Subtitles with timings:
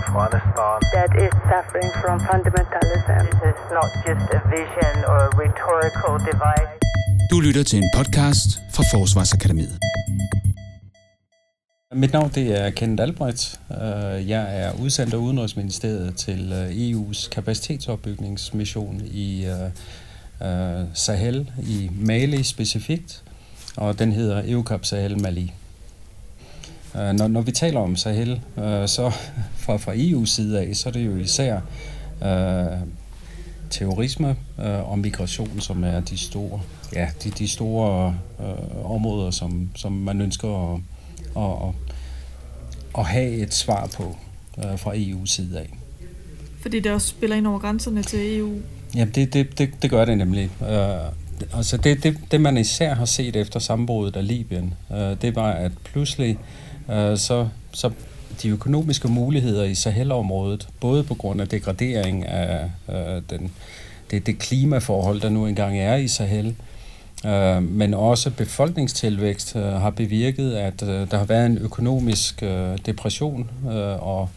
[0.00, 3.20] Afghanistan that is suffering from fundamentalism.
[3.26, 6.70] This is not just a vision or a rhetorical device.
[7.30, 9.78] Du lytter til en podcast fra Forsvarsakademiet.
[11.92, 13.60] Mit navn det er Kenneth Albrecht.
[13.70, 19.46] Øh, jeg er udsendt af Udenrigsministeriet til øh, EU's kapacitetsopbygningsmission i
[20.42, 23.22] øh, Sahel, i Mali specifikt,
[23.76, 25.52] og den hedder EUCAP Sahel Mali.
[26.94, 28.40] Når, når vi taler om Sahel,
[28.86, 29.12] så
[29.62, 31.60] fra, fra EU's side af, så er det jo især
[32.22, 32.78] øh,
[33.70, 36.60] terrorisme øh, og migration, som er de store,
[36.94, 40.80] ja, de, de store øh, områder, som, som man ønsker at,
[41.36, 41.74] at,
[42.98, 44.16] at have et svar på
[44.58, 45.74] øh, fra EU's side af.
[46.62, 48.60] Fordi det også spiller ind over grænserne til EU?
[48.94, 50.50] Ja, det, det, det, det gør det nemlig.
[50.62, 51.12] Øh,
[51.54, 55.50] altså det, det, det, man især har set efter sammenbruddet af Libyen, øh, det var,
[55.52, 56.38] at pludselig
[56.90, 57.90] øh, så, så
[58.42, 63.52] de økonomiske muligheder i Sahel-området, både på grund af degradering af øh, den,
[64.10, 66.54] det, det klimaforhold, der nu engang er i Sahel,
[67.26, 72.78] øh, men også befolkningstilvækst øh, har bevirket, at øh, der har været en økonomisk øh,
[72.86, 74.28] depression, øh, og,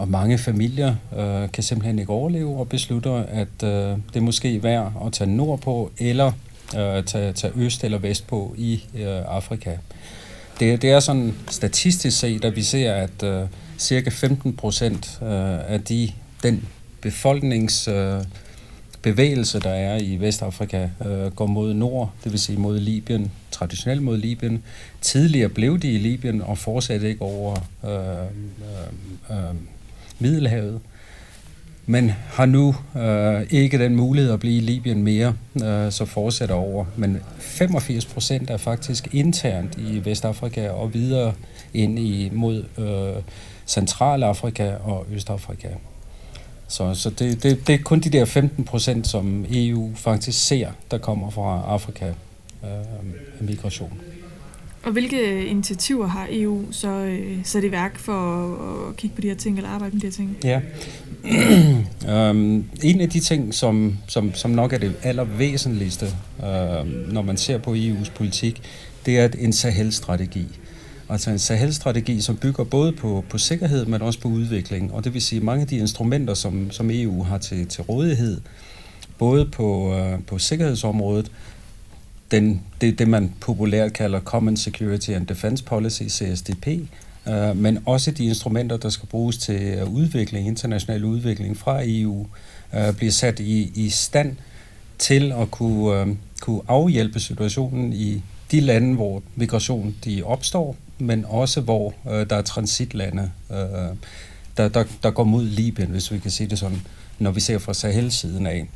[0.00, 4.60] og mange familier øh, kan simpelthen ikke overleve og beslutter, at øh, det måske er
[4.60, 6.32] værd at tage nordpå, eller
[6.76, 9.76] øh, tage, tage øst eller vest på i øh, Afrika.
[10.60, 13.46] Det, det er sådan statistisk set, at vi ser, at øh,
[13.78, 16.68] cirka 15 procent øh, af de, den
[17.00, 17.88] befolknings...
[17.88, 18.22] Øh,
[19.02, 24.02] bevægelse, der er i Vestafrika, øh, går mod nord, det vil sige mod Libyen, traditionelt
[24.02, 24.62] mod Libyen.
[25.00, 29.54] Tidligere blev de i Libyen og fortsatte ikke over øh, øh, øh,
[30.20, 30.80] Middelhavet,
[31.86, 36.54] men har nu øh, ikke den mulighed at blive i Libyen mere, øh, så fortsætter
[36.54, 36.84] over.
[36.96, 41.32] Men 85 procent er faktisk internt i Vestafrika og videre
[41.74, 43.22] ind i mod øh,
[43.66, 45.68] Centralafrika og Østafrika.
[46.68, 50.68] Så, så det, det, det er kun de der 15 procent, som EU faktisk ser,
[50.90, 52.06] der kommer fra Afrika
[52.64, 52.70] øh,
[53.40, 54.00] migration.
[54.82, 59.20] Og hvilke initiativer har EU så øh, sat i værk for at, at kigge på
[59.20, 60.36] de her ting, eller arbejde med de her ting?
[60.44, 60.60] Ja.
[62.30, 66.06] um, en af de ting, som, som, som nok er det allervæsentligste,
[66.38, 68.62] uh, når man ser på EU's politik,
[69.06, 70.46] det er en Sahel-strategi.
[71.08, 74.92] Altså en Sahel-strategi, som bygger både på, på sikkerhed, men også på udvikling.
[74.92, 78.40] Og det vil sige, mange af de instrumenter, som, som EU har til, til rådighed,
[79.18, 81.32] både på, uh, på sikkerhedsområdet,
[82.30, 86.66] den, det, det man populært kalder Common Security and Defense Policy, CSDP,
[87.28, 92.26] øh, men også de instrumenter, der skal bruges til udvikling, international udvikling fra EU,
[92.74, 94.36] øh, bliver sat i, i stand
[94.98, 96.08] til at kunne, øh,
[96.40, 102.36] kunne afhjælpe situationen i de lande, hvor migration de opstår, men også hvor øh, der
[102.36, 103.56] er transitlande, øh,
[104.56, 106.80] der, der, der går mod Libyen, hvis vi kan sige det sådan,
[107.18, 108.68] når vi ser fra Sahel-siden af.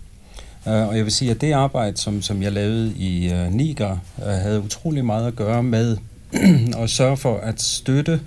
[0.67, 3.97] Øh, og jeg vil sige, at det arbejde, som, som jeg lavede i øh, Niger,
[4.19, 5.97] øh, havde utrolig meget at gøre med
[6.83, 8.21] at sørge for at støtte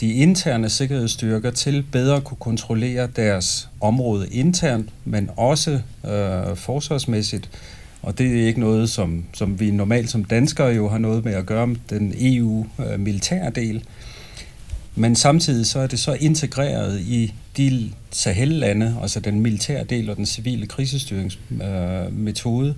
[0.00, 7.50] de interne sikkerhedsstyrker til bedre at kunne kontrollere deres område internt, men også øh, forsvarsmæssigt
[8.02, 11.32] og det er ikke noget, som, som vi normalt som danskere jo har noget med
[11.32, 13.84] at gøre med den EU-militære del.
[14.94, 20.16] Men samtidig så er det så integreret i de Sahel-lande, altså den militære del og
[20.16, 22.74] den civile krisestyringsmetode,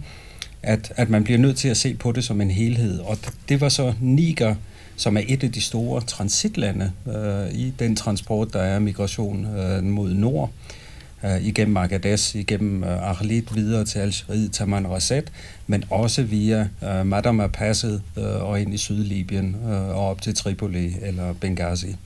[0.63, 2.99] at, at man bliver nødt til at se på det som en helhed.
[2.99, 4.55] Og det var så Niger,
[4.97, 9.85] som er et af de store transitlande øh, i den transport, der er migration øh,
[9.85, 10.80] mod nord øh,
[11.25, 15.33] Øh, igennem Agadez, igennem øh, Arlit videre til Algeriet, Taman Rasset,
[15.67, 20.35] men også via øh, Madama Passet øh, og ind i Sydlibyen øh, og op til
[20.35, 21.97] Tripoli eller Benghazi.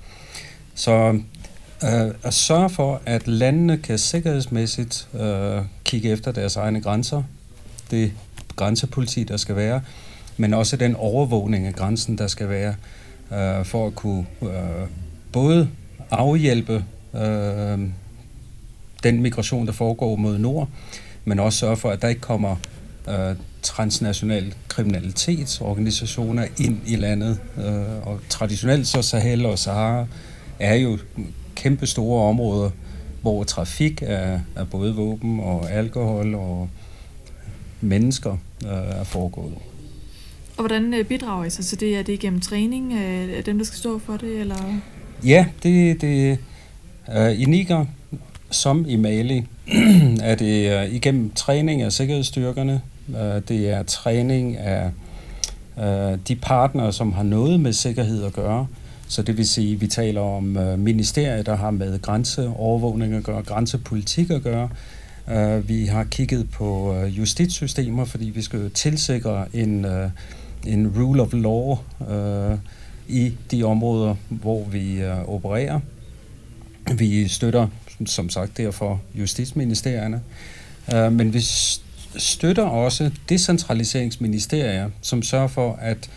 [0.75, 1.21] Så
[1.85, 7.23] øh, at sørge for, at landene kan sikkerhedsmæssigt øh, kigge efter deres egne grænser,
[7.91, 8.13] det
[8.57, 9.81] grænsepoliti, der skal være,
[10.37, 12.75] men også den overvågning af grænsen, der skal være,
[13.33, 14.89] øh, for at kunne øh,
[15.33, 15.69] både
[16.11, 16.85] afhjælpe
[17.15, 17.79] øh,
[19.05, 20.69] den migration, der foregår mod nord,
[21.25, 22.57] men også sørge for, at der ikke kommer
[23.09, 27.41] øh, transnational kriminalitetsorganisationer ind i landet.
[27.59, 30.07] Øh, og traditionelt så Sahel og Sahara
[30.59, 30.99] er jo
[31.55, 32.71] kæmpe store områder,
[33.23, 36.69] hvor trafik af, af både våben og alkohol og
[37.81, 38.33] mennesker
[38.65, 39.55] øh, er foregået.
[40.57, 41.99] Og hvordan øh, bidrager I så til det?
[41.99, 44.41] Er det gennem træning af dem, der skal stå for det?
[44.41, 44.75] Eller?
[45.25, 46.39] Ja, det, det
[47.17, 47.87] øh, i Niger
[48.51, 49.47] som i Mali,
[50.23, 54.91] er det igennem træning af sikkerhedsstyrkerne, øh, det er træning af
[55.79, 58.67] øh, de partnere, som har noget med sikkerhed at gøre,
[59.09, 63.25] Så det vil sige, at vi taler om ministeriet, ministerier, der har med grænseovervågning at
[63.25, 64.69] gøre, grænsepolitik at gøre.
[65.61, 69.87] Vi har kigget på justitssystemer, fordi vi skal tilsikre en,
[70.67, 71.77] en rule of law
[73.09, 75.81] i de områder, hvor vi opererer.
[76.95, 77.69] Vi støtter,
[78.07, 80.21] som sagt, derfor justitsministerierne.
[80.95, 81.41] Øh, men vi
[82.17, 86.11] støtter også decentraliseringsministerier, som sørger for, at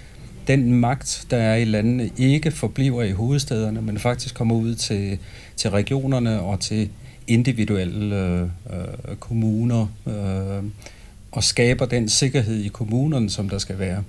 [0.47, 5.19] den magt, der er i landene, ikke forbliver i hovedstederne, men faktisk kommer ud til,
[5.55, 6.89] til regionerne og til
[7.27, 10.63] individuelle øh, kommuner øh,
[11.31, 14.03] og skaber den sikkerhed i kommunerne, som der skal være.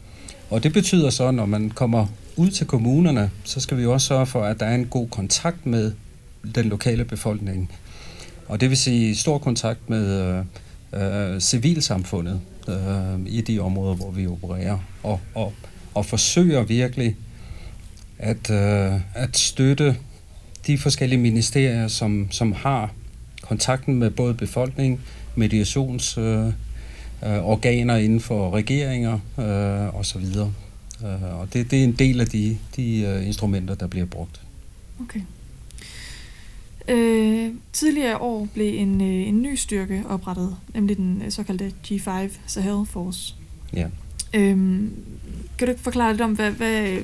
[0.50, 4.26] Og det betyder så, når man kommer ud til kommunerne, så skal vi også sørge
[4.26, 5.92] for, at der er en god kontakt med
[6.54, 7.70] den lokale befolkning.
[8.48, 10.34] Og det vil sige stor kontakt med
[10.92, 14.78] øh, øh, civilsamfundet øh, i de områder, hvor vi opererer.
[15.02, 15.52] Og, og,
[15.94, 17.16] og forsøger virkelig
[18.18, 19.96] at, øh, at støtte
[20.66, 22.92] de forskellige ministerier, som, som har
[23.42, 25.00] kontakten med både befolkning,
[25.34, 26.52] mediationsorganer
[27.22, 30.24] øh, øh, organer inden for regeringer øh, osv.
[31.04, 34.40] Øh, og det, det er en del af de, de øh, instrumenter, der bliver brugt.
[35.00, 35.20] Okay.
[36.88, 42.30] Øh, tidligere år blev en, øh, en ny styrke oprettet, nemlig den øh, såkaldte G5
[42.46, 43.34] Sahel Force.
[43.72, 43.86] Ja.
[44.34, 44.92] Øhm,
[45.58, 46.98] kan du ikke forklare lidt om, hvad, hvad,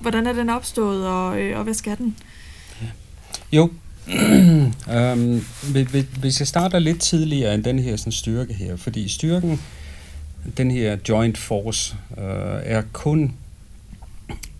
[0.00, 2.16] hvordan er den opstået, og, øh, og hvad skal den?
[3.52, 3.70] Jo,
[5.12, 5.44] um,
[6.20, 9.60] hvis jeg starter lidt tidligere end den her sådan, styrke her, fordi styrken,
[10.56, 12.22] den her joint force, uh,
[12.62, 13.32] er kun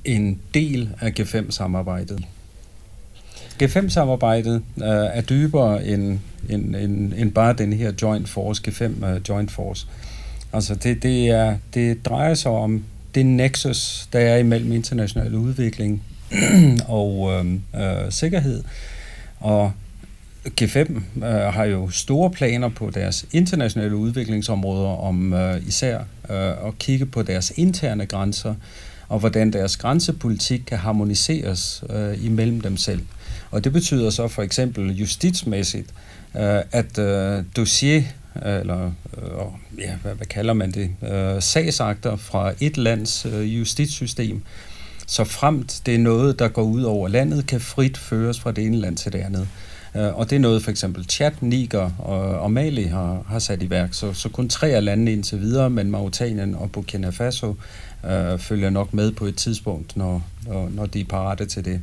[0.05, 2.25] en del af G5-samarbejdet.
[3.63, 6.19] G5-samarbejdet øh, er dybere end,
[6.49, 9.87] end, end, end bare den her joint force, G5 uh, øh, joint force.
[10.53, 12.85] Altså det, det, er, det drejer sig om
[13.15, 16.03] det nexus, der er imellem international udvikling
[16.89, 17.53] og øh,
[17.83, 18.63] øh, sikkerhed,
[19.41, 19.73] og
[20.61, 25.99] G5 øh, har jo store planer på deres internationale udviklingsområder om øh, især
[26.31, 28.55] øh, at kigge på deres interne grænser
[29.09, 33.01] og hvordan deres grænsepolitik kan harmoniseres øh, imellem dem selv.
[33.51, 35.95] Og det betyder så for eksempel justitsmæssigt,
[36.37, 38.03] øh, at øh, dossier
[38.47, 43.59] øh, eller øh, ja, hvad, hvad kalder man det, øh, sagsakter fra et lands øh,
[43.59, 44.43] justitssystem,
[45.07, 48.67] så fremt det er noget, der går ud over landet, kan frit føres fra det
[48.67, 49.49] ene land til det andet.
[49.97, 53.63] Øh, og det er noget for eksempel Chad, Niger og, og Mali har, har sat
[53.63, 53.89] i værk.
[53.95, 57.55] Så, så kun tre af landene indtil videre, men Mauritanien og Burkina Faso
[58.07, 61.81] øh, følger nok med på et tidspunkt, når, når, når de er parate til det.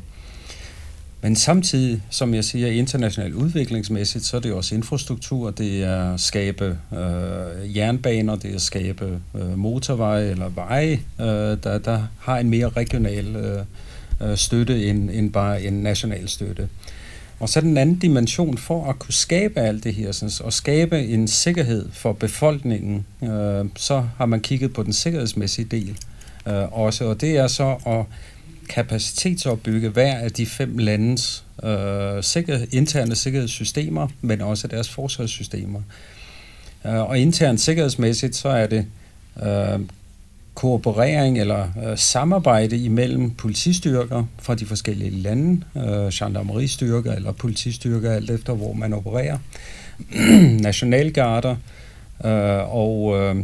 [1.25, 6.19] Men samtidig, som jeg siger, internationalt udviklingsmæssigt, så er det også infrastruktur, det er at
[6.19, 12.37] skabe øh, jernbaner, det er at skabe øh, motorveje eller veje, øh, der, der har
[12.37, 13.61] en mere regional øh,
[14.21, 16.69] øh, støtte end, end bare en national støtte.
[17.39, 21.05] Og så den anden dimension for at kunne skabe alt det her, sådan, og skabe
[21.05, 25.97] en sikkerhed for befolkningen, øh, så har man kigget på den sikkerhedsmæssige del
[26.47, 28.05] øh, også, og det er så at
[28.69, 35.81] kapacitetsopbygge hver af de fem landes øh, sikkerhed, interne sikkerhedssystemer, men også deres forsvarssystemer.
[36.85, 38.85] Øh, og internt sikkerhedsmæssigt, så er det
[39.43, 39.79] øh,
[40.55, 48.29] kooperering eller øh, samarbejde imellem politistyrker fra de forskellige lande, øh, gendarmeristyrker eller politistyrker, alt
[48.29, 49.37] efter hvor man opererer,
[50.69, 51.55] nationalgarder
[52.25, 53.35] øh, og øh,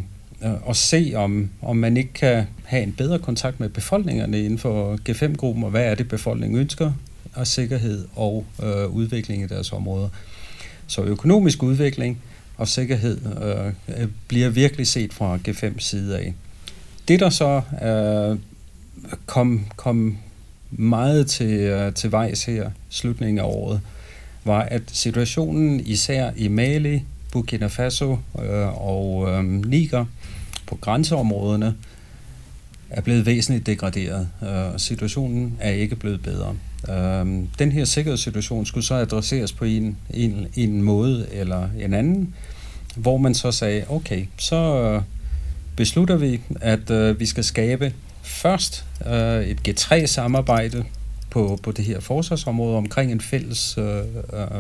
[0.43, 4.59] Øh, og se, om, om man ikke kan have en bedre kontakt med befolkningerne inden
[4.59, 6.91] for G5-gruppen, og hvad er det, befolkningen ønsker
[7.35, 10.09] af sikkerhed og øh, udvikling i deres områder.
[10.87, 12.21] Så økonomisk udvikling
[12.57, 13.17] og sikkerhed
[13.87, 16.33] øh, bliver virkelig set fra G5 side af.
[17.07, 18.39] Det, der så øh,
[19.25, 20.17] kom, kom
[20.71, 23.81] meget til, øh, til vejs her slutningen af året,
[24.45, 30.05] var, at situationen især i Mali, Burkina Faso øh, og øh, Niger
[30.71, 31.75] på grænseområderne
[32.89, 34.29] er blevet væsentligt degraderet,
[34.73, 36.55] og situationen er ikke blevet bedre.
[36.89, 42.33] Øh, den her sikkerhedssituation skulle så adresseres på en, en, en måde eller en anden,
[42.95, 45.01] hvor man så sagde, okay, så øh,
[45.75, 48.85] beslutter vi, at vi skal skabe først
[49.45, 50.85] et G3-samarbejde
[51.29, 53.77] på, på det her forsvarsområde omkring en fælles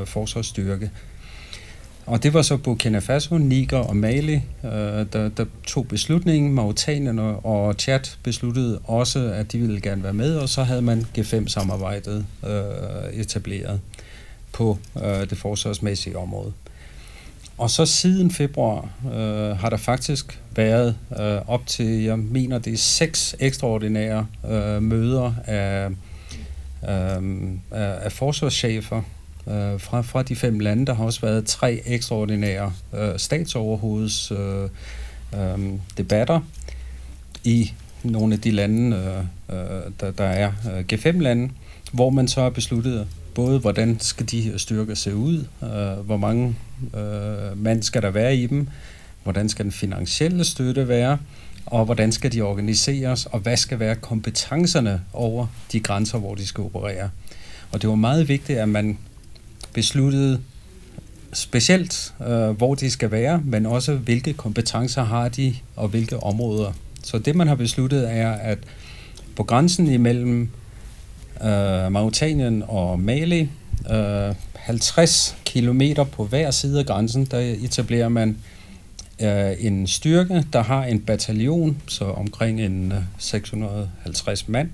[0.05, 0.89] forsvarsstyrke.
[2.05, 4.71] Og det var så Burkina Faso, Niger og Mali, øh,
[5.13, 6.53] der, der tog beslutningen.
[6.53, 11.05] Mauritanien og Chad besluttede også, at de ville gerne være med, og så havde man
[11.17, 13.79] G5-samarbejdet øh, etableret
[14.51, 16.53] på øh, det forsvarsmæssige område.
[17.57, 22.73] Og så siden februar øh, har der faktisk været øh, op til, jeg mener det
[22.73, 25.89] er seks ekstraordinære øh, møder af
[26.89, 29.01] øh, af forsvarschefer
[29.47, 30.85] øh, fra, fra de fem lande.
[30.85, 34.69] Der har også været tre ekstraordinære øh, statsoverhoveds øh,
[35.35, 36.39] øh, debatter
[37.43, 37.71] i
[38.03, 41.49] nogle af de lande, øh, øh der, der er øh, G5-lande,
[41.91, 46.17] hvor man så har besluttet både, hvordan skal de her styrker se ud, øh, hvor
[46.17, 46.55] mange
[46.93, 48.67] øh, mand skal der være i dem,
[49.23, 51.17] hvordan skal den finansielle støtte være,
[51.65, 56.47] og hvordan skal de organiseres, og hvad skal være kompetencerne over de grænser, hvor de
[56.47, 57.09] skal operere.
[57.71, 58.97] Og det var meget vigtigt, at man
[59.73, 60.39] besluttede
[61.33, 66.71] specielt, øh, hvor de skal være, men også hvilke kompetencer har de, og hvilke områder.
[67.03, 68.57] Så det, man har besluttet, er, at
[69.35, 70.49] på grænsen imellem
[71.43, 73.49] øh, Mauritanien og Mali,
[73.91, 78.37] øh, 50 km på hver side af grænsen, der etablerer man
[79.21, 84.69] øh, en styrke, der har en bataljon, så omkring en øh, 650 mand,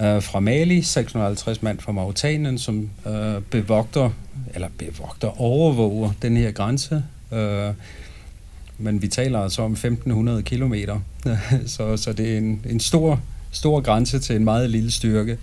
[0.00, 4.10] øh, fra Mali, 650 mand fra Mauritanien, som øh, bevogter,
[4.54, 7.04] eller bevogter, overvåger den her grænse.
[7.32, 7.70] Øh,
[8.78, 11.00] men vi taler altså om 1500 kilometer,
[11.66, 13.20] så, så det er en, en stor,
[13.52, 15.38] stor grænse til en meget lille styrke.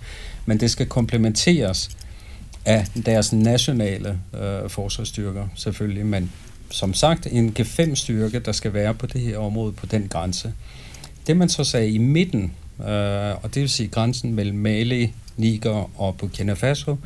[0.46, 1.90] Men det skal komplementeres
[2.64, 6.06] af deres nationale øh, forsvarsstyrker, selvfølgelig.
[6.06, 6.32] Men
[6.70, 10.52] som sagt, en G5-styrke, der skal være på det her område, på den grænse.
[11.26, 12.52] Det man så sagde i midten
[12.88, 16.96] øh, og det vil sige grænsen mellem Mali, Niger og Burkina Faso.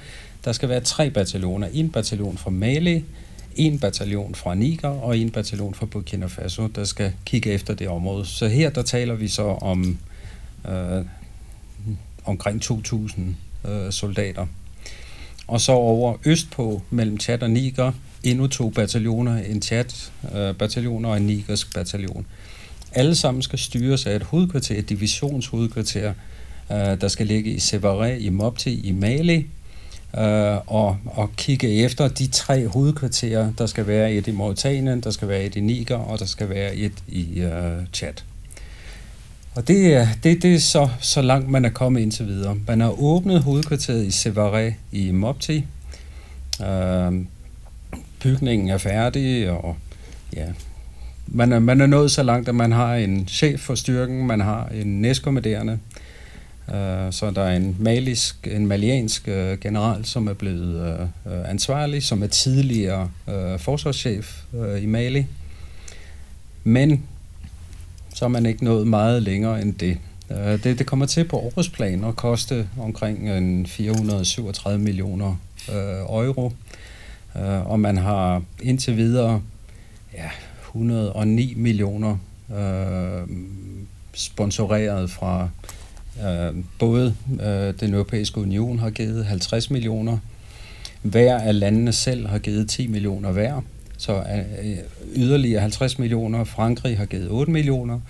[0.44, 1.68] Der skal være tre bataljoner.
[1.72, 3.04] En bataljon fra Mali,
[3.56, 7.88] en bataljon fra Niger og en bataljon fra Burkina Faso, der skal kigge efter det
[7.88, 8.26] område.
[8.26, 9.98] Så her der taler vi så om
[10.68, 11.04] øh,
[12.24, 14.46] omkring 2.000 øh, soldater.
[15.46, 21.16] Og så over østpå mellem Chad og Niger, endnu to bataljoner, en Chad-bataljon øh, og
[21.16, 22.26] en nigersk bataljon
[22.94, 26.12] alle sammen skal styres af et hovedkvarter, et divisionshovedkvarter,
[26.72, 29.46] øh, der skal ligge i Sevaré i Mopti i Mali,
[30.18, 35.10] øh, og, og kigge efter de tre hovedkvarterer, der skal være et i Mauritanien, der
[35.10, 38.14] skal være et i Niger, og der skal være et i øh, Chad.
[39.54, 42.56] Og det er, det, det er så, så langt, man er kommet indtil videre.
[42.66, 45.64] Man har åbnet hovedkvarteret i Sevaré i Mopti.
[46.62, 47.12] Øh,
[48.22, 49.76] bygningen er færdig, og
[50.36, 50.46] ja,
[51.26, 54.40] man er, man er nået så langt, at man har en chef for styrken, man
[54.40, 55.78] har en næstkommanderende,
[56.68, 62.02] øh, så der er en malisk, en maliansk øh, general, som er blevet øh, ansvarlig,
[62.02, 65.26] som er tidligere øh, forsvarschef øh, i Mali.
[66.64, 67.02] Men
[68.14, 69.98] så er man ikke nået meget længere end det.
[70.30, 75.36] Øh, det, det kommer til på årsplan at koste omkring en 437 millioner
[75.68, 76.52] øh, euro,
[77.36, 79.42] øh, og man har indtil videre
[80.14, 80.30] ja,
[80.74, 82.16] 109 millioner
[82.56, 83.28] øh,
[84.14, 85.48] sponsoreret fra
[86.24, 90.18] øh, både øh, den europæiske union har givet 50 millioner,
[91.02, 93.60] hver af landene selv har givet 10 millioner hver,
[93.98, 94.24] så
[94.62, 94.78] øh,
[95.16, 98.00] yderligere 50 millioner, Frankrig har givet 8 millioner,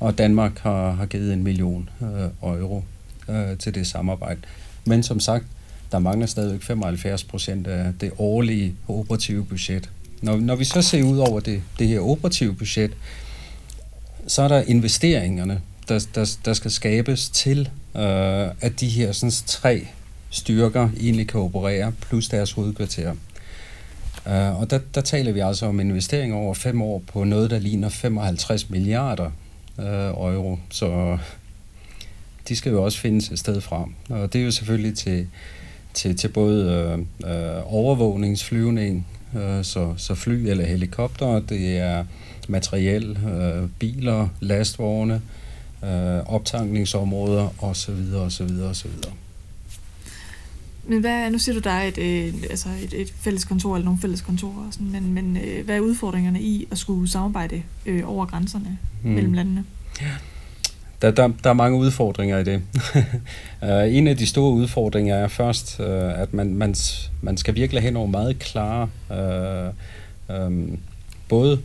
[0.00, 2.84] og Danmark har, har givet en million øh, euro
[3.28, 4.40] øh, til det samarbejde.
[4.86, 5.44] Men som sagt,
[5.92, 9.90] der mangler stadigvæk 75 procent af det årlige operative budget.
[10.24, 12.92] Når, når vi så ser ud over det, det her operative budget,
[14.26, 17.60] så er der investeringerne, der, der, der skal skabes til,
[17.96, 19.86] øh, at de her sådan, tre
[20.30, 23.14] styrker egentlig kan operere, plus deres hovedkvarter.
[24.26, 27.58] Uh, og der, der taler vi altså om investeringer over fem år på noget, der
[27.58, 29.30] ligner 55 milliarder
[29.78, 30.58] uh, euro.
[30.70, 31.18] Så
[32.48, 33.88] de skal jo også findes et sted fra.
[34.08, 35.26] Og det er jo selvfølgelig til,
[35.94, 36.98] til, til både øh,
[37.30, 42.04] øh, overvågningsflyvning, øh, så, så fly eller helikopter, det er
[42.48, 45.22] materiel, øh, biler, lastvogne,
[45.84, 48.14] øh, optankningsområder osv.
[48.14, 48.50] osv.
[48.70, 48.90] osv.
[50.86, 53.84] Men hvad, nu siger du, der er et, øh, altså et, et fælles kontor eller
[53.84, 58.08] nogle fælles kontorer, sådan, men, men øh, hvad er udfordringerne i at skulle samarbejde øh,
[58.08, 59.10] over grænserne mm.
[59.10, 59.64] mellem landene?
[60.00, 60.10] Ja.
[61.02, 62.62] Der, der, der er mange udfordringer i det.
[63.64, 66.74] Øh, en af de store udfordringer er først, øh, at man, man,
[67.22, 68.88] man skal virkelig have nogle meget klare,
[70.28, 70.78] uh, um,
[71.28, 71.60] både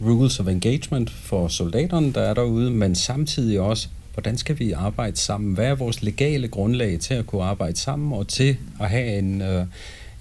[0.00, 5.16] rules of engagement for soldaterne, der er derude, men samtidig også, hvordan skal vi arbejde
[5.16, 5.54] sammen?
[5.54, 9.42] Hvad er vores legale grundlag til at kunne arbejde sammen og til at have en,
[9.42, 9.66] uh,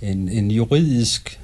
[0.10, 1.41] en, en juridisk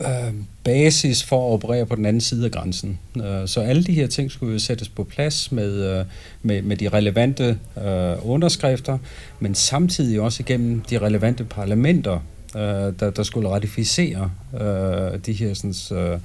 [0.00, 0.34] øh,
[0.64, 2.98] basis for at operere på den anden side af grænsen.
[3.16, 6.04] Øh, så alle de her ting skulle jo sættes på plads med, øh,
[6.42, 8.98] med, med de relevante øh, underskrifter,
[9.40, 12.18] men samtidig også igennem de relevante parlamenter,
[12.56, 12.60] øh,
[13.00, 16.18] der, der skulle ratificere øh, de her sådan, øh,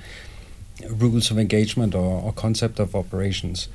[1.01, 3.69] rules of engagement og, og concept of operations.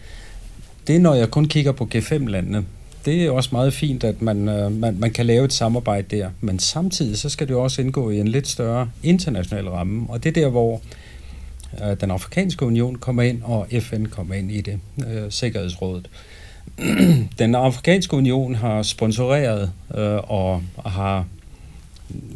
[0.86, 2.64] det er, når jeg kun kigger på G5-landene.
[3.04, 6.30] Det er også meget fint, at man, øh, man, man kan lave et samarbejde der,
[6.40, 10.24] men samtidig så skal det jo også indgå i en lidt større international ramme, og
[10.24, 10.80] det er der, hvor
[11.82, 16.10] øh, den afrikanske union kommer ind, og FN kommer ind i det, øh, Sikkerhedsrådet.
[17.38, 21.26] den afrikanske union har sponsoreret øh, og har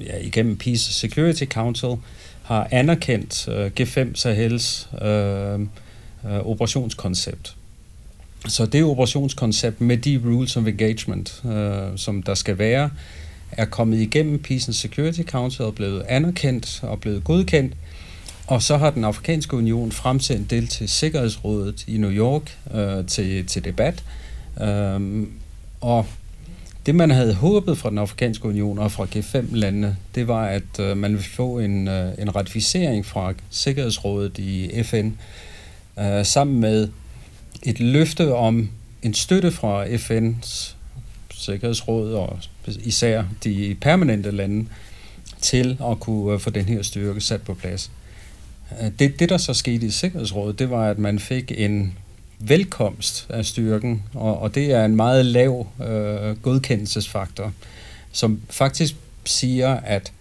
[0.00, 1.96] ja, igennem Peace Security Council
[2.42, 7.56] har anerkendt øh, G5 Sahels øh, øh, operationskoncept.
[8.46, 12.90] Så det operationskoncept med de rules of engagement, øh, som der skal være,
[13.52, 17.74] er kommet igennem Peace and Security Council og blevet anerkendt og blevet godkendt.
[18.46, 23.46] Og så har den afrikanske union fremsendt det til Sikkerhedsrådet i New York øh, til,
[23.46, 24.04] til debat.
[24.60, 25.26] Øh,
[25.80, 26.06] og
[26.86, 30.96] det, man havde håbet fra den afrikanske union og fra G5-landene, det var, at øh,
[30.96, 35.10] man ville få en, øh, en ratificering fra Sikkerhedsrådet i FN,
[35.98, 36.88] øh, sammen med
[37.62, 38.70] et løfte om
[39.02, 40.74] en støtte fra FN's
[41.34, 44.66] Sikkerhedsråd og især de permanente lande
[45.40, 47.90] til at kunne øh, få den her styrke sat på plads.
[48.82, 51.94] Øh, det, det der så skete i Sikkerhedsrådet, det var, at man fik en
[52.38, 57.52] velkomst af styrken, og, og det er en meget lav øh, godkendelsesfaktor,
[58.12, 60.12] som faktisk siger, at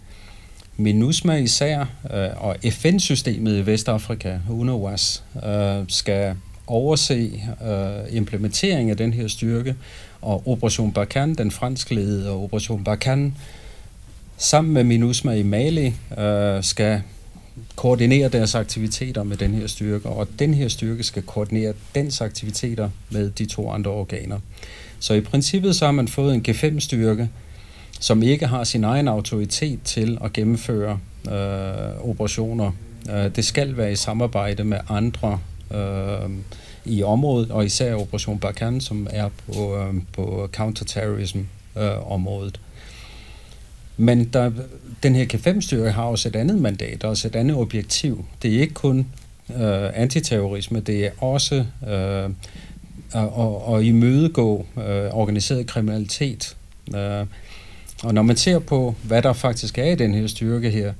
[0.76, 1.80] MINUSMA især
[2.14, 6.34] øh, og FN-systemet i Vestafrika, UNOWAS, øh, skal
[6.70, 9.74] overse øh, implementering af den her styrke,
[10.22, 13.32] og Operation Barkhane, den franskledede Operation Barkhane,
[14.36, 17.02] sammen med MINUSMA i Mali, øh, skal
[17.76, 22.90] koordinere deres aktiviteter med den her styrke, og den her styrke skal koordinere dens aktiviteter
[23.10, 24.38] med de to andre organer.
[25.00, 27.28] Så i princippet så har man fået en G5-styrke,
[28.00, 32.72] som ikke har sin egen autoritet til at gennemføre øh, operationer.
[33.10, 36.30] Øh, det skal være i samarbejde med andre øh,
[36.84, 42.54] i området, og især Operation Barkan, som er på, øhm, øh, på counterterrorism-området.
[42.54, 42.60] Øh,
[44.00, 44.50] men der,
[45.02, 48.24] den her K5-styrke har også et andet mandat, også et andet objektiv.
[48.42, 49.06] Det er ikke kun
[49.50, 52.30] øh, antiterrorisme, det er også øh,
[53.14, 56.56] at, at imødegå øh, organiseret kriminalitet.
[56.94, 57.26] Øh,
[58.02, 60.92] og når man ser på, hvad der faktisk er i den her styrke her,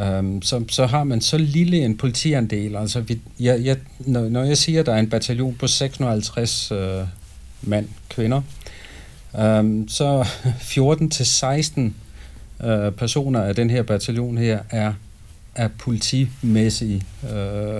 [0.00, 2.76] Øhm, så, så har man så lille en politiandel.
[2.76, 6.72] Altså, vi, jeg, jeg, når, når jeg siger, at der er en bataljon på 650
[6.72, 7.04] øh,
[7.62, 8.42] mand, kvinder,
[9.40, 10.26] øhm, så
[10.60, 11.94] 14 til 16
[12.64, 14.92] øh, personer af den her bataljon her er,
[15.54, 17.76] er politimæssige øh,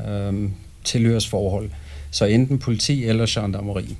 [0.00, 0.50] øh, øh,
[0.84, 1.70] tilhørsforhold.
[2.10, 3.96] Så enten politi eller gendarmeri.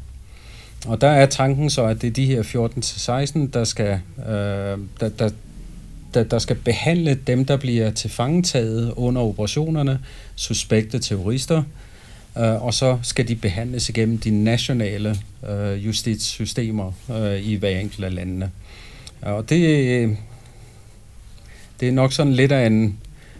[0.86, 2.42] Og der er tanken så, at det er de her
[3.46, 5.30] 14-16, der skal, øh, der, der,
[6.14, 9.98] der, der skal behandle dem, der bliver tilfangetaget under operationerne,
[10.36, 11.62] suspekte terrorister,
[12.38, 15.16] øh, og så skal de behandles igennem de nationale
[15.48, 18.50] øh, justitssystemer øh, i hver enkelt af landene.
[19.22, 20.10] Og det, øh,
[21.80, 22.98] det er nok sådan lidt af en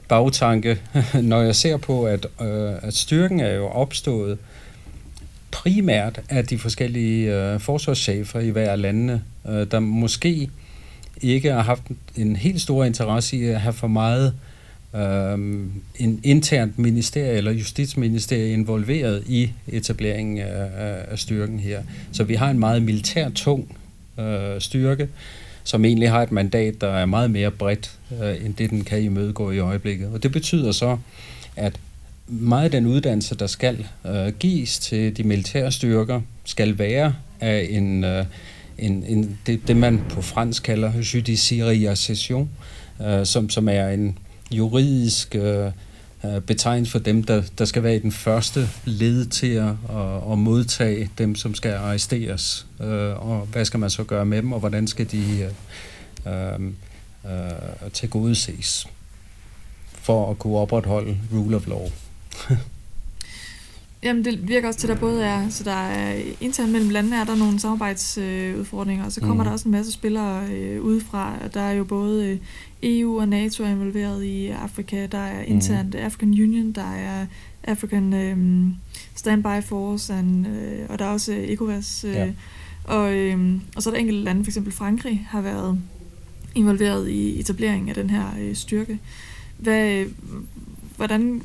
[0.08, 0.78] bagtanke,
[1.22, 4.38] når jeg ser på, at, øh, at styrken er jo opstået
[5.50, 10.50] primært af de forskellige øh, forsvarschefer i hver landene, øh, der måske
[11.22, 11.82] ikke har haft
[12.16, 14.34] en helt stor interesse i at have for meget
[14.94, 15.38] øh,
[15.98, 21.82] en internt ministerie eller justitsministerie involveret i etableringen af, af styrken her.
[22.12, 23.76] Så vi har en meget militær tung
[24.18, 25.08] øh, styrke,
[25.64, 29.02] som egentlig har et mandat, der er meget mere bredt, øh, end det den kan
[29.02, 30.08] imødegå i øjeblikket.
[30.12, 30.98] Og det betyder så,
[31.56, 31.80] at
[32.28, 37.66] meget af den uddannelse, der skal øh, gives til de militære styrker, skal være af
[37.70, 38.24] en, øh,
[38.78, 42.50] en, en det, det, man på fransk kalder judiciarisation,
[43.02, 44.18] øh, som, som er en
[44.50, 45.70] juridisk øh,
[46.24, 50.32] øh, betegnelse for dem, der, der skal være i den første led til at, at,
[50.32, 52.66] at modtage dem, som skal arresteres.
[52.80, 55.50] Øh, og hvad skal man så gøre med dem, og hvordan skal de
[56.26, 56.60] øh, øh,
[57.24, 58.86] øh tilgodeses
[59.92, 61.88] for at kunne opretholde rule of law.
[64.04, 67.16] Jamen, det virker også til, at der både er, så der er internt mellem landene
[67.16, 69.46] er der nogle samarbejdsudfordringer, øh, og så kommer mm.
[69.46, 71.34] der også en masse spillere øh, udefra.
[71.54, 72.38] Der er jo både øh,
[72.82, 76.00] EU og NATO er involveret i Afrika, der er internt mm.
[76.00, 77.26] African Union, der er
[77.62, 78.66] African øh,
[79.14, 82.04] Standby Force, and, øh, og der er også øh, ECOWAS.
[82.04, 82.28] Øh, ja.
[82.84, 84.58] og, øh, og så er der enkelte lande, f.eks.
[84.70, 85.80] Frankrig, har været
[86.54, 88.98] involveret i etableringen af den her øh, styrke.
[89.58, 90.04] Hvad,
[90.96, 91.42] hvordan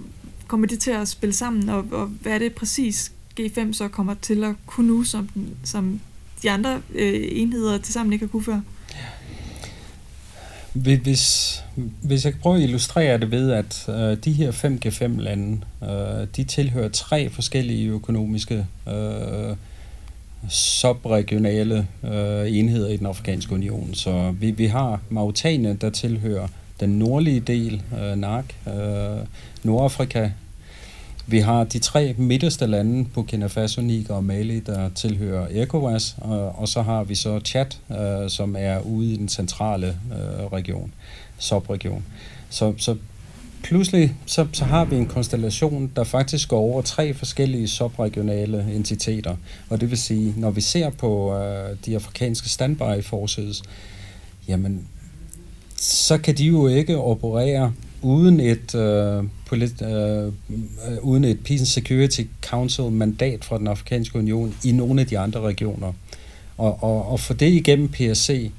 [0.49, 4.15] kommer det til at spille sammen, og, og hvad er det præcis G5 så kommer
[4.21, 5.29] til at kunne nu, som,
[5.63, 5.99] som
[6.43, 8.59] de andre øh, enheder til sammen ikke har kunne før?
[10.73, 11.63] Hvis,
[12.01, 16.89] hvis jeg prøver at illustrere det ved, at øh, de her 5G5-lande, øh, de tilhører
[16.89, 19.55] tre forskellige økonomiske øh,
[20.49, 23.93] subregionale øh, enheder i den afrikanske union.
[23.93, 26.47] Så vi, vi har Mauretanien, der tilhører
[26.79, 29.25] den nordlige del, øh, NARC, øh,
[29.63, 30.29] Nordafrika.
[31.27, 36.59] Vi har de tre midterste lande, Burkina Faso, Niger og Mali, der tilhører ECOWAS, og,
[36.59, 40.93] og så har vi så Chad, øh, som er ude i den centrale øh, region,
[41.37, 42.03] subregion.
[42.49, 42.95] Så, så
[43.63, 49.35] pludselig så, så har vi en konstellation, der faktisk går over tre forskellige subregionale entiteter.
[49.69, 53.63] Og det vil sige, når vi ser på øh, de afrikanske standby forces,
[54.47, 54.87] jamen,
[55.81, 60.33] så kan de jo ikke operere uden et, øh, polit, øh,
[61.01, 65.19] uden et Peace and Security Council mandat fra den afrikanske union i nogle af de
[65.19, 65.93] andre regioner.
[66.57, 68.51] Og, og, og for det igennem PSC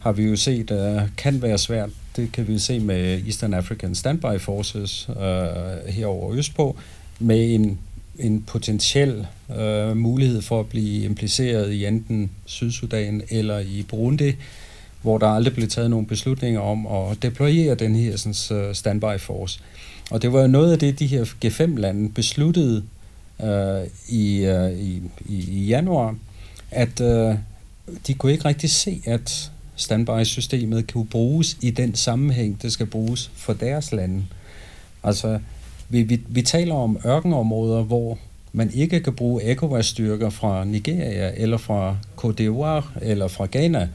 [0.00, 1.90] har vi jo set, øh, kan være svært.
[2.16, 6.76] Det kan vi se med Eastern African Standby Forces øh, herover østpå,
[7.18, 7.78] med en,
[8.18, 9.26] en potentiel
[9.58, 14.32] øh, mulighed for at blive impliceret i enten Sydsudan eller i Burundi,
[15.02, 19.20] hvor der aldrig blev taget nogle beslutninger om at deployere den her sådan, øh, standby
[19.20, 19.60] force.
[20.10, 22.82] Og det var jo noget af det, de her G5-lande besluttede
[23.42, 26.16] øh, i, øh, i, i januar,
[26.70, 27.34] at øh,
[28.06, 33.30] de kunne ikke rigtig se, at standby-systemet kunne bruges i den sammenhæng, det skal bruges
[33.34, 34.24] for deres lande.
[35.02, 35.38] Altså,
[35.88, 38.18] vi, vi, vi taler om ørkenområder, hvor
[38.52, 43.88] man ikke kan bruge ECOWAS-styrker fra Nigeria, eller fra Côte d'Ivoire, eller fra Ghana,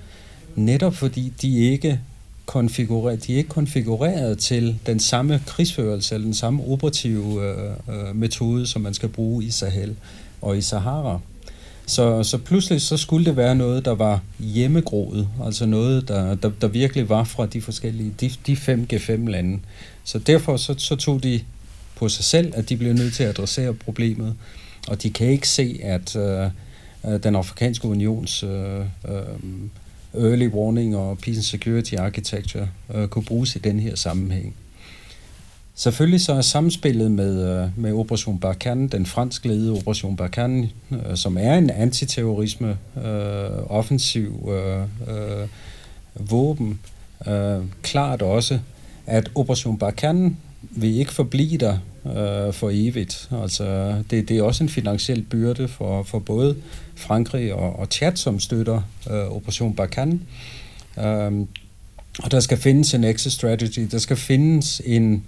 [0.55, 1.99] netop fordi de ikke
[2.45, 8.15] konfigurer, de er ikke konfigureret til den samme krigsførelse eller den samme operative øh, øh,
[8.15, 9.95] metode, som man skal bruge i Sahel
[10.41, 11.19] og i Sahara.
[11.85, 16.51] Så, så pludselig så skulle det være noget, der var hjemmegroet, altså noget, der, der,
[16.61, 19.59] der virkelig var fra de forskellige, de, de fem G5-lande.
[20.03, 21.41] Så derfor så, så tog de
[21.95, 24.35] på sig selv, at de blev nødt til at adressere problemet,
[24.87, 26.49] og de kan ikke se, at øh
[27.23, 29.23] den afrikanske unions øh, øh,
[30.15, 34.55] early warning og peace and security architecture øh, kunne bruges i den her sammenhæng.
[35.75, 41.15] Selvfølgelig så er samspillet med, øh, med Operation Barkhane, den fransk ledede Operation Barkhane, øh,
[41.15, 45.47] som er en antiterrorisme øh, offensiv øh, øh,
[46.31, 46.79] våben,
[47.27, 48.59] øh, klart også,
[49.05, 53.29] at Operation Barkhane vil ikke forblive der øh, for evigt.
[53.31, 56.55] Altså, det, det er også en finansiel byrde for, for både
[56.95, 60.21] Frankrig og, og Tchad, som støtter øh, Operation Barkan.
[60.99, 61.47] Øhm,
[62.19, 65.23] og der skal findes en exit strategy, der skal findes en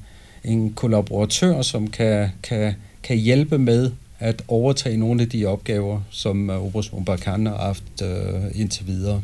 [0.46, 2.74] en kollaboratør, som kan, kan,
[3.04, 8.02] kan hjælpe med at overtage nogle af de opgaver, som øh, Operation Barkan har haft
[8.04, 9.22] øh, indtil videre.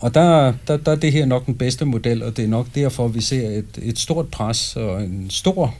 [0.00, 2.66] Og der, der, der er det her nok den bedste model, og det er nok
[2.74, 5.74] derfor, vi ser et, et stort pres og en stor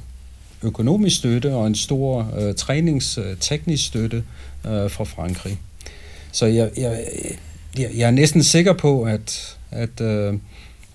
[0.63, 4.17] økonomisk støtte og en stor øh, træningsteknisk støtte
[4.67, 5.59] øh, fra Frankrig.
[6.33, 7.05] Så jeg, jeg,
[7.79, 10.35] jeg, jeg er næsten sikker på, at, at øh,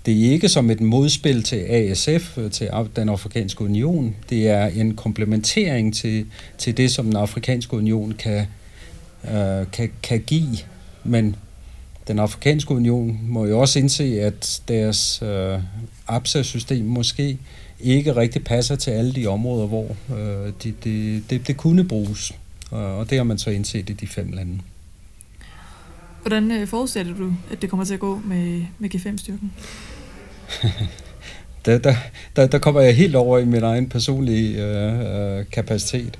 [0.05, 4.15] det er ikke som et modspil til ASF, øh, til den afrikanske union.
[4.29, 6.25] Det er en komplementering til,
[6.57, 8.45] til det, som den afrikanske union kan,
[9.31, 10.57] øh, kan, kan give.
[11.03, 11.35] Men
[12.07, 15.59] den afrikanske union må jo også indse, at deres øh,
[16.07, 17.37] APSA-system måske
[17.83, 22.33] ikke rigtig passer til alle de områder, hvor øh, det, de, de, de kunne bruges.
[22.71, 24.59] Og det har man så indset i de fem lande.
[26.21, 29.51] Hvordan øh, forudsætter du, at det kommer til at gå med, med G5-styrken?
[31.65, 31.95] der, der,
[32.35, 36.19] der, der kommer jeg helt over i min egen personlige øh, øh, kapacitet.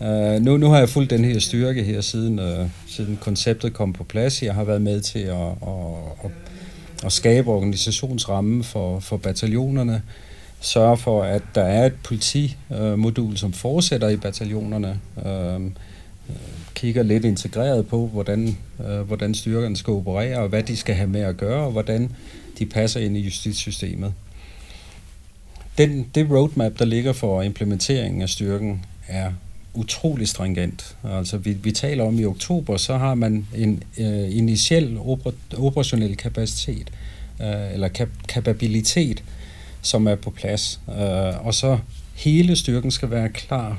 [0.00, 3.92] Uh, nu, nu har jeg fulgt den her styrke her, siden, uh, siden konceptet kom
[3.92, 4.42] på plads.
[4.42, 6.30] Jeg har været med til at, at, at,
[7.04, 10.02] at skabe organisationsrammen for, for bataljonerne,
[10.60, 15.70] sørge for, at der er et politimodul, som fortsætter i bataljonerne, øh,
[16.74, 21.08] kigger lidt integreret på, hvordan, øh, hvordan styrkerne skal operere, og hvad de skal have
[21.08, 22.12] med at gøre, og hvordan
[22.58, 24.12] de passer ind i justitssystemet.
[25.78, 29.32] Den, det roadmap, der ligger for implementeringen af styrken, er
[29.74, 30.96] utrolig stringent.
[31.04, 36.16] Altså, vi, vi taler om i oktober, så har man en øh, initiel oper, operationel
[36.16, 36.90] kapacitet,
[37.40, 39.22] øh, eller kap, kapabilitet,
[39.86, 40.80] som er på plads.
[40.86, 41.78] Uh, og så
[42.14, 43.78] hele styrken skal være klar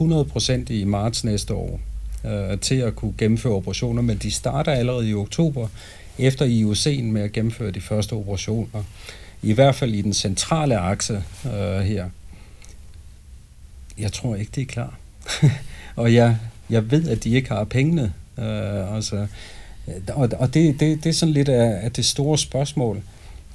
[0.00, 1.80] 100% i marts næste år
[2.24, 5.68] uh, til at kunne gennemføre operationer, men de starter allerede i oktober
[6.18, 8.82] efter IOC'en med at gennemføre de første operationer.
[9.42, 12.08] I hvert fald i den centrale akse øh, her.
[13.98, 14.98] Jeg tror ikke, det er klar.
[15.96, 16.36] og jeg,
[16.70, 18.12] jeg ved, at de ikke har pengene.
[18.38, 19.26] Øh, altså,
[20.08, 23.02] og og det, det, det er sådan lidt af, af det store spørgsmål.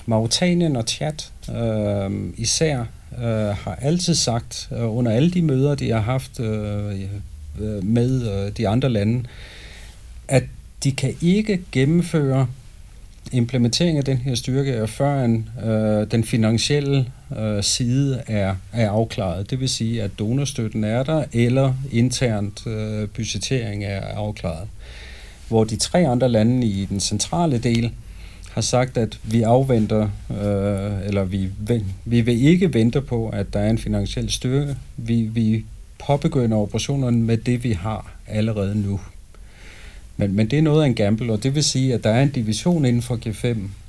[0.10, 1.14] Mauritanien og Tchad
[1.56, 2.80] øh, især
[3.18, 7.02] øh, har altid sagt, øh, under alle de møder, de har haft øh,
[7.60, 9.24] øh, med øh, de andre lande,
[10.28, 10.44] at
[10.84, 12.48] de kan ikke gennemføre
[13.32, 17.06] implementering af den her styrke, øh, før en, øh, den finansielle
[17.40, 19.50] øh, side er, er afklaret.
[19.50, 24.68] Det vil sige, at donorstøtten er der, eller internt øh, budgettering er afklaret.
[25.48, 27.92] Hvor de tre andre lande i den centrale del
[28.50, 31.50] har sagt, at vi afventer, øh, eller vi,
[32.06, 34.76] vi vil ikke vente på, at der er en finansiel styrke.
[34.98, 35.66] Vi, vi
[36.06, 39.00] påbegynder operationerne med det, vi har allerede nu.
[40.18, 42.24] Men, men det er noget af en gamble, og det vil sige, at der er
[42.24, 43.48] en division inden for G5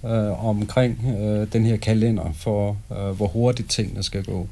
[0.09, 4.49] øh, omkring øh, den her kalender for, øh, hvor hurtigt tingene skal gå.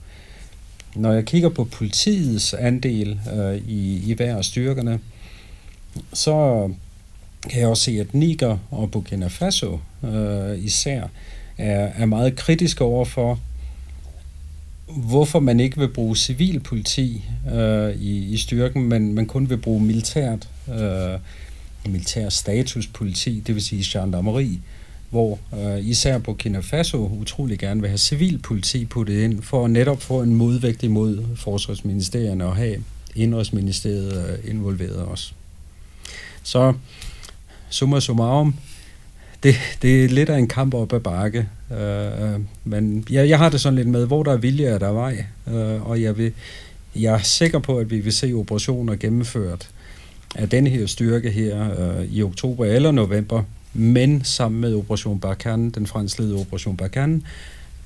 [0.96, 5.00] Når jeg kigger på politiets andel øh, i, i hver af styrkerne,
[6.12, 6.68] så
[7.48, 11.02] kan jeg også se, at Niger og Burkina Faso øh, især
[11.58, 13.38] er, er meget kritiske over for,
[14.86, 19.56] hvorfor man ikke vil bruge civil politi øh, i, i styrken, men man kun vil
[19.56, 21.18] bruge militært, øh,
[21.86, 24.60] militær statuspoliti, det vil sige gendarmeri,
[25.10, 29.70] hvor øh, især Burkina Faso utrolig gerne vil have civil politi puttet ind, for at
[29.70, 32.76] netop få en modvægt imod forsvarsministerierne og have
[33.14, 35.32] indrigsministeriet øh, involveret også.
[36.42, 36.72] Så
[37.70, 38.54] summa summarum,
[39.42, 41.48] det, det er lidt af en kamp op ad bakke.
[41.72, 44.78] Øh, øh, men jeg, jeg har det sådan lidt med, hvor der er vilje, er
[44.78, 45.24] der vej.
[45.48, 46.32] Øh, og jeg, vil,
[46.96, 49.68] jeg er sikker på, at vi vil se operationer gennemført
[50.34, 53.42] af den her styrke her øh, i oktober eller november,
[53.74, 57.22] men sammen med Operation Barkan, den franskledede Operation Barkan,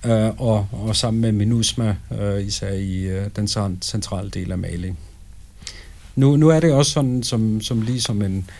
[0.06, 3.48] øh, og, og sammen med MINUSMA, øh, især i øh, den
[3.80, 4.92] centrale del af Mali.
[6.16, 8.50] Nu, nu er det også sådan, som, som lige som en,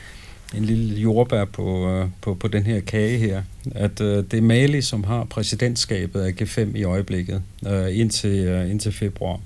[0.55, 3.43] en lille jordbær på, øh, på, på den her kage her,
[3.75, 8.71] at øh, det er Mali, som har præsidentskabet af G5 i øjeblikket, øh, indtil, øh,
[8.71, 9.41] indtil februar.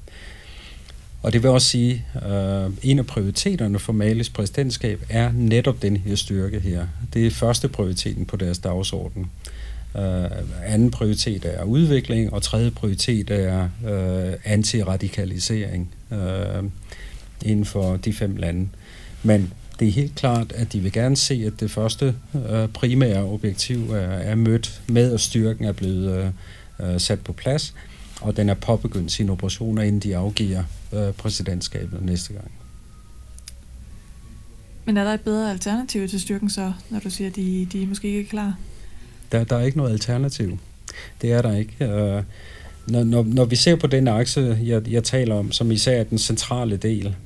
[1.23, 5.83] Og det vil også sige, at øh, en af prioriteterne for Malis præsidentskab er netop
[5.83, 6.87] den her styrke her.
[7.15, 9.31] Det er første prioriteten på deres dagsorden.
[9.97, 10.31] Øh,
[10.65, 16.65] anden prioritet er udvikling, og tredje prioritet er øh, antiradikalisering øh,
[17.45, 18.69] inden for de fem lande.
[19.23, 22.15] Men det er helt klart, at de vil gerne se, at det første
[22.51, 26.33] øh, primære objektiv er, er mødt med, at styrken er blevet
[26.81, 27.75] øh, øh, sat på plads,
[28.21, 30.63] og den er påbegyndt sine operationer, inden de afgiver
[30.93, 32.51] øh, præsidentskabet næste gang.
[34.85, 37.87] Men er der et bedre alternativ til styrken så, når du siger, at de, de
[37.87, 38.59] måske ikke er klar?
[39.33, 40.59] Der, der er ikke noget alternativ.
[41.23, 41.85] Det er der ikke.
[41.85, 42.23] Øh,
[42.87, 46.05] når, når, når vi ser på den akse, jeg, jeg taler om, som især er
[46.05, 47.17] den centrale del,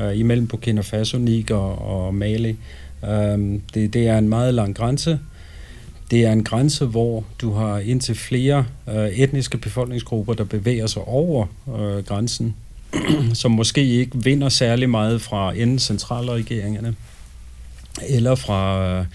[0.00, 2.56] øh, imellem Burkina Faso, Niger og Mali.
[3.04, 5.18] Øh, det, det er en meget lang grænse.
[6.10, 11.02] Det er en grænse, hvor du har indtil flere øh, etniske befolkningsgrupper, der bevæger sig
[11.02, 11.46] over
[11.78, 12.54] øh, grænsen,
[13.34, 16.94] som måske ikke vinder særlig meget fra enden centralregeringerne
[18.08, 19.06] eller fra øh,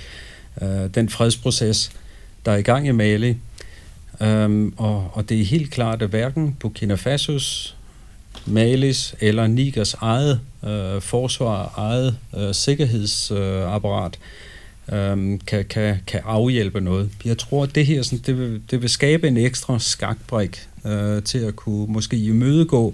[0.62, 1.92] øh, den fredsproces,
[2.46, 3.38] der er i gang i Mali.
[4.22, 7.76] Øhm, og, og det er helt klart, at hverken Burkina Fasos
[8.46, 14.20] Malis eller Nigers eget øh, forsvar, eget øh, sikkerhedsapparat
[14.92, 17.10] øh, kan, kan, kan afhjælpe noget.
[17.26, 21.24] Jeg tror, at det her sådan, det vil, det vil skabe en ekstra skakbrik øh,
[21.24, 22.94] til at kunne måske imødegå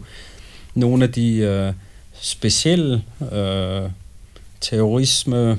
[0.73, 1.73] nogle af de øh,
[2.21, 3.89] specielle øh,
[4.61, 5.57] terrorisme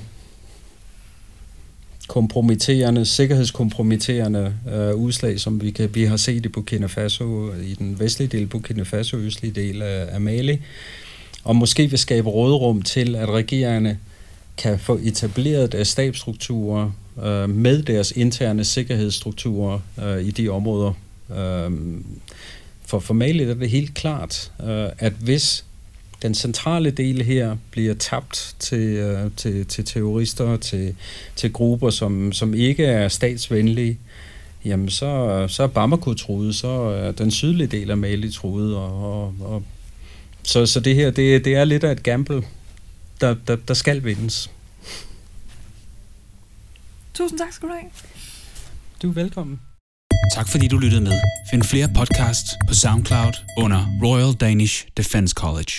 [2.07, 8.01] kompromitterende, sikkerhedskompromitterende øh, udslag, som vi, kan, vi har set i Burkina Faso, i den
[8.01, 10.59] vestlige del, Burkina Faso, østlige del af, af Mali,
[11.45, 13.99] og måske vil skabe rådrum til, at regeringerne
[14.57, 16.91] kan få etableret deres stabsstrukturer
[17.25, 20.93] øh, med deres interne sikkerhedsstrukturer øh, i de områder.
[21.31, 21.71] Øh,
[22.87, 25.65] for for Mali er det helt klart, øh, at hvis
[26.23, 30.97] den centrale del her bliver tabt til, øh, til, til terrorister, til,
[31.37, 33.99] til grupper, som, som ikke er statsvenlige,
[34.65, 39.03] jamen så, så er Bamako truet, så er den sydlige del af Mali truet, og,
[39.03, 39.63] og, og
[40.43, 42.43] så, så det her, det, det er lidt af et gamble,
[43.21, 44.51] der, der, der skal vindes.
[47.15, 47.91] Tusind tak skal du have.
[49.03, 49.61] Du er velkommen.
[50.35, 51.21] Tak fordi du lyttede med.
[51.51, 55.73] Find flere podcasts på SoundCloud under Royal Danish Defence College.